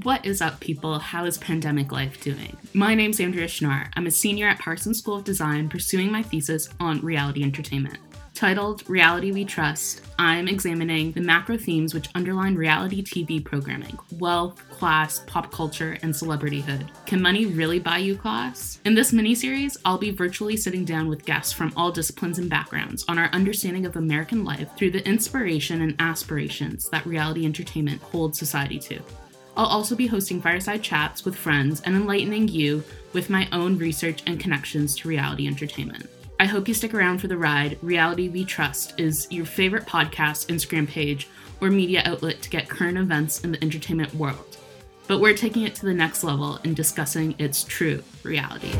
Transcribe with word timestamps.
What 0.00 0.24
is 0.24 0.40
up, 0.40 0.58
people? 0.58 0.98
How 0.98 1.26
is 1.26 1.36
pandemic 1.36 1.92
life 1.92 2.18
doing? 2.22 2.56
My 2.72 2.94
name's 2.94 3.20
Andrea 3.20 3.46
Schnarr. 3.46 3.88
I'm 3.94 4.06
a 4.06 4.10
senior 4.10 4.48
at 4.48 4.58
Parsons 4.58 5.00
School 5.00 5.16
of 5.16 5.24
Design 5.24 5.68
pursuing 5.68 6.10
my 6.10 6.22
thesis 6.22 6.70
on 6.80 7.02
reality 7.02 7.42
entertainment. 7.42 7.98
Titled 8.32 8.88
Reality 8.88 9.32
We 9.32 9.44
Trust, 9.44 10.00
I'm 10.18 10.48
examining 10.48 11.12
the 11.12 11.20
macro 11.20 11.58
themes 11.58 11.92
which 11.92 12.08
underline 12.14 12.54
reality 12.54 13.02
TV 13.02 13.44
programming 13.44 13.98
wealth, 14.18 14.66
class, 14.70 15.20
pop 15.26 15.52
culture, 15.52 15.98
and 16.02 16.14
celebrityhood. 16.14 16.88
Can 17.04 17.20
money 17.20 17.44
really 17.44 17.78
buy 17.78 17.98
you 17.98 18.16
class? 18.16 18.80
In 18.86 18.94
this 18.94 19.12
mini 19.12 19.34
series, 19.34 19.76
I'll 19.84 19.98
be 19.98 20.10
virtually 20.10 20.56
sitting 20.56 20.86
down 20.86 21.06
with 21.06 21.26
guests 21.26 21.52
from 21.52 21.70
all 21.76 21.92
disciplines 21.92 22.38
and 22.38 22.48
backgrounds 22.48 23.04
on 23.08 23.18
our 23.18 23.28
understanding 23.34 23.84
of 23.84 23.96
American 23.96 24.42
life 24.42 24.74
through 24.74 24.92
the 24.92 25.06
inspiration 25.06 25.82
and 25.82 25.96
aspirations 25.98 26.88
that 26.88 27.04
reality 27.04 27.44
entertainment 27.44 28.00
holds 28.00 28.38
society 28.38 28.78
to. 28.78 29.02
I'll 29.62 29.68
also 29.68 29.94
be 29.94 30.08
hosting 30.08 30.42
fireside 30.42 30.82
chats 30.82 31.24
with 31.24 31.36
friends 31.36 31.82
and 31.82 31.94
enlightening 31.94 32.48
you 32.48 32.82
with 33.12 33.30
my 33.30 33.48
own 33.52 33.78
research 33.78 34.20
and 34.26 34.40
connections 34.40 34.96
to 34.96 35.08
reality 35.08 35.46
entertainment. 35.46 36.10
I 36.40 36.46
hope 36.46 36.66
you 36.66 36.74
stick 36.74 36.94
around 36.94 37.18
for 37.20 37.28
the 37.28 37.36
ride. 37.36 37.78
Reality 37.80 38.28
We 38.28 38.44
Trust 38.44 38.98
is 38.98 39.28
your 39.30 39.46
favorite 39.46 39.86
podcast, 39.86 40.46
Instagram 40.46 40.88
page, 40.88 41.28
or 41.60 41.70
media 41.70 42.02
outlet 42.04 42.42
to 42.42 42.50
get 42.50 42.68
current 42.68 42.98
events 42.98 43.44
in 43.44 43.52
the 43.52 43.62
entertainment 43.62 44.12
world. 44.16 44.56
But 45.06 45.20
we're 45.20 45.36
taking 45.36 45.62
it 45.62 45.76
to 45.76 45.86
the 45.86 45.94
next 45.94 46.24
level 46.24 46.58
and 46.64 46.74
discussing 46.74 47.36
its 47.38 47.62
true 47.62 48.02
reality. 48.24 48.72